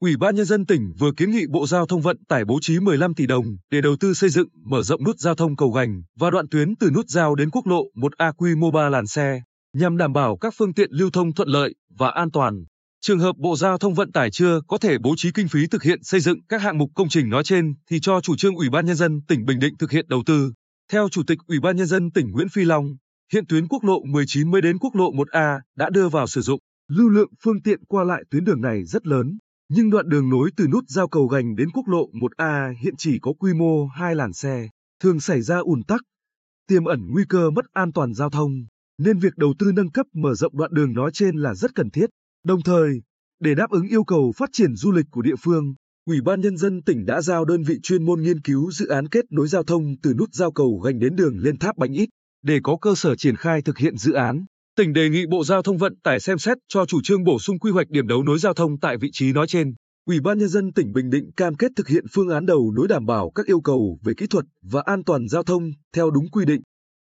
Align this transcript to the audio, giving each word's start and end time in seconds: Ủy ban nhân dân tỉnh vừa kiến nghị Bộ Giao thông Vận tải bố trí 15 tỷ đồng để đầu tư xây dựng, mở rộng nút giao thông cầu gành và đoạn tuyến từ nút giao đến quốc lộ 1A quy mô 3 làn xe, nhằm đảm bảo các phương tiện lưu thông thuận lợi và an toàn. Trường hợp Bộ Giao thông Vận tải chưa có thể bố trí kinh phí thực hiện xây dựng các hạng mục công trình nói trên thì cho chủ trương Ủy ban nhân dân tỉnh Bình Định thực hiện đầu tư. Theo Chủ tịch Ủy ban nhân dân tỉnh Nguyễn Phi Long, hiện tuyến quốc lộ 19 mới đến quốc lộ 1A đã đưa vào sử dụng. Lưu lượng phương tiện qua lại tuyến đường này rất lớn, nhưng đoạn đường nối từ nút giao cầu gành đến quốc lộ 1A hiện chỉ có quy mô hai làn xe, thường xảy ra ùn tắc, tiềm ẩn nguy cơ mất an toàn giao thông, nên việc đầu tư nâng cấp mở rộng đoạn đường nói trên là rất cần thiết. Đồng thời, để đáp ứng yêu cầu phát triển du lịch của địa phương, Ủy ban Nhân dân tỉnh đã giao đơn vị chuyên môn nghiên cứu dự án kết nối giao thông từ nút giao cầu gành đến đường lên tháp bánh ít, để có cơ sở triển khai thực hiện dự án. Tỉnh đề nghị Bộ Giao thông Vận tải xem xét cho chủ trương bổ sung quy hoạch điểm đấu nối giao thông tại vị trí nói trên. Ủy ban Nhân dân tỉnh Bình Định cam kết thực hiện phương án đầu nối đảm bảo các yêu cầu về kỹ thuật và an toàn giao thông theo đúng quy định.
Ủy 0.00 0.16
ban 0.16 0.36
nhân 0.36 0.46
dân 0.46 0.66
tỉnh 0.66 0.92
vừa 0.98 1.10
kiến 1.16 1.30
nghị 1.30 1.46
Bộ 1.46 1.66
Giao 1.66 1.86
thông 1.86 2.00
Vận 2.00 2.24
tải 2.28 2.44
bố 2.44 2.58
trí 2.60 2.80
15 2.80 3.14
tỷ 3.14 3.26
đồng 3.26 3.44
để 3.70 3.80
đầu 3.80 3.96
tư 4.00 4.14
xây 4.14 4.30
dựng, 4.30 4.48
mở 4.64 4.82
rộng 4.82 5.04
nút 5.04 5.18
giao 5.18 5.34
thông 5.34 5.56
cầu 5.56 5.70
gành 5.70 6.02
và 6.18 6.30
đoạn 6.30 6.48
tuyến 6.48 6.76
từ 6.76 6.90
nút 6.90 7.08
giao 7.08 7.34
đến 7.34 7.50
quốc 7.50 7.66
lộ 7.66 7.82
1A 7.94 8.32
quy 8.32 8.54
mô 8.54 8.70
3 8.70 8.88
làn 8.88 9.06
xe, 9.06 9.42
nhằm 9.72 9.96
đảm 9.96 10.12
bảo 10.12 10.36
các 10.36 10.54
phương 10.56 10.74
tiện 10.74 10.90
lưu 10.92 11.10
thông 11.10 11.34
thuận 11.34 11.48
lợi 11.48 11.74
và 11.98 12.10
an 12.10 12.30
toàn. 12.30 12.64
Trường 13.00 13.18
hợp 13.18 13.36
Bộ 13.36 13.56
Giao 13.56 13.78
thông 13.78 13.94
Vận 13.94 14.12
tải 14.12 14.30
chưa 14.30 14.60
có 14.68 14.78
thể 14.78 14.98
bố 14.98 15.14
trí 15.16 15.30
kinh 15.32 15.48
phí 15.48 15.66
thực 15.66 15.82
hiện 15.82 16.02
xây 16.02 16.20
dựng 16.20 16.38
các 16.48 16.62
hạng 16.62 16.78
mục 16.78 16.90
công 16.94 17.08
trình 17.08 17.28
nói 17.28 17.44
trên 17.44 17.74
thì 17.90 18.00
cho 18.00 18.20
chủ 18.20 18.36
trương 18.36 18.54
Ủy 18.54 18.70
ban 18.70 18.86
nhân 18.86 18.96
dân 18.96 19.20
tỉnh 19.28 19.44
Bình 19.44 19.58
Định 19.58 19.74
thực 19.78 19.90
hiện 19.90 20.06
đầu 20.08 20.22
tư. 20.26 20.52
Theo 20.92 21.08
Chủ 21.08 21.22
tịch 21.26 21.38
Ủy 21.46 21.60
ban 21.60 21.76
nhân 21.76 21.86
dân 21.86 22.10
tỉnh 22.10 22.30
Nguyễn 22.30 22.48
Phi 22.48 22.64
Long, 22.64 22.86
hiện 23.32 23.46
tuyến 23.46 23.68
quốc 23.68 23.84
lộ 23.84 24.00
19 24.04 24.50
mới 24.50 24.60
đến 24.60 24.78
quốc 24.78 24.94
lộ 24.94 25.12
1A 25.12 25.60
đã 25.76 25.90
đưa 25.90 26.08
vào 26.08 26.26
sử 26.26 26.40
dụng. 26.40 26.60
Lưu 26.88 27.08
lượng 27.08 27.30
phương 27.44 27.62
tiện 27.62 27.84
qua 27.88 28.04
lại 28.04 28.22
tuyến 28.30 28.44
đường 28.44 28.60
này 28.60 28.84
rất 28.84 29.06
lớn, 29.06 29.38
nhưng 29.68 29.90
đoạn 29.90 30.08
đường 30.08 30.28
nối 30.28 30.50
từ 30.56 30.66
nút 30.66 30.84
giao 30.88 31.08
cầu 31.08 31.26
gành 31.26 31.56
đến 31.56 31.68
quốc 31.70 31.88
lộ 31.88 32.10
1A 32.12 32.74
hiện 32.82 32.94
chỉ 32.98 33.18
có 33.22 33.32
quy 33.32 33.54
mô 33.54 33.86
hai 33.86 34.14
làn 34.14 34.32
xe, 34.32 34.68
thường 35.02 35.20
xảy 35.20 35.42
ra 35.42 35.58
ùn 35.58 35.82
tắc, 35.82 36.00
tiềm 36.68 36.84
ẩn 36.84 37.06
nguy 37.10 37.24
cơ 37.28 37.50
mất 37.50 37.64
an 37.72 37.92
toàn 37.92 38.14
giao 38.14 38.30
thông, 38.30 38.66
nên 38.98 39.18
việc 39.18 39.36
đầu 39.36 39.54
tư 39.58 39.72
nâng 39.74 39.90
cấp 39.90 40.06
mở 40.14 40.34
rộng 40.34 40.56
đoạn 40.56 40.74
đường 40.74 40.92
nói 40.92 41.10
trên 41.14 41.36
là 41.36 41.54
rất 41.54 41.74
cần 41.74 41.90
thiết. 41.90 42.10
Đồng 42.44 42.62
thời, 42.62 43.02
để 43.40 43.54
đáp 43.54 43.70
ứng 43.70 43.88
yêu 43.88 44.04
cầu 44.04 44.32
phát 44.36 44.48
triển 44.52 44.76
du 44.76 44.92
lịch 44.92 45.06
của 45.10 45.22
địa 45.22 45.36
phương, 45.44 45.74
Ủy 46.06 46.20
ban 46.20 46.40
Nhân 46.40 46.56
dân 46.56 46.82
tỉnh 46.82 47.06
đã 47.06 47.22
giao 47.22 47.44
đơn 47.44 47.62
vị 47.62 47.78
chuyên 47.82 48.04
môn 48.06 48.22
nghiên 48.22 48.40
cứu 48.40 48.70
dự 48.70 48.86
án 48.86 49.08
kết 49.08 49.24
nối 49.30 49.48
giao 49.48 49.62
thông 49.62 49.96
từ 50.02 50.14
nút 50.14 50.28
giao 50.32 50.52
cầu 50.52 50.78
gành 50.84 50.98
đến 50.98 51.16
đường 51.16 51.38
lên 51.38 51.58
tháp 51.58 51.76
bánh 51.76 51.92
ít, 51.92 52.08
để 52.42 52.60
có 52.62 52.76
cơ 52.80 52.94
sở 52.94 53.16
triển 53.16 53.36
khai 53.36 53.62
thực 53.62 53.78
hiện 53.78 53.96
dự 53.96 54.12
án. 54.12 54.44
Tỉnh 54.78 54.92
đề 54.92 55.08
nghị 55.08 55.26
Bộ 55.26 55.44
Giao 55.44 55.62
thông 55.62 55.78
Vận 55.78 55.94
tải 56.02 56.20
xem 56.20 56.38
xét 56.38 56.58
cho 56.68 56.86
chủ 56.86 57.02
trương 57.02 57.24
bổ 57.24 57.38
sung 57.38 57.58
quy 57.58 57.70
hoạch 57.70 57.88
điểm 57.90 58.06
đấu 58.06 58.22
nối 58.22 58.38
giao 58.38 58.54
thông 58.54 58.80
tại 58.80 58.96
vị 59.00 59.10
trí 59.12 59.32
nói 59.32 59.46
trên. 59.46 59.74
Ủy 60.06 60.20
ban 60.20 60.38
Nhân 60.38 60.48
dân 60.48 60.72
tỉnh 60.72 60.92
Bình 60.92 61.10
Định 61.10 61.30
cam 61.36 61.54
kết 61.54 61.72
thực 61.76 61.88
hiện 61.88 62.04
phương 62.12 62.28
án 62.28 62.46
đầu 62.46 62.72
nối 62.76 62.88
đảm 62.88 63.06
bảo 63.06 63.30
các 63.34 63.46
yêu 63.46 63.60
cầu 63.60 63.98
về 64.04 64.12
kỹ 64.16 64.26
thuật 64.26 64.44
và 64.62 64.82
an 64.86 65.04
toàn 65.04 65.28
giao 65.28 65.42
thông 65.42 65.70
theo 65.96 66.10
đúng 66.10 66.30
quy 66.30 66.44
định. 66.44 66.60